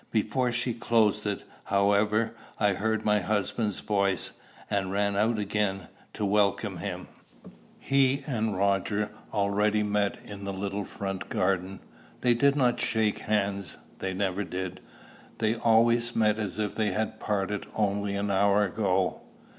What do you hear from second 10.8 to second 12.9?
front garden. They did not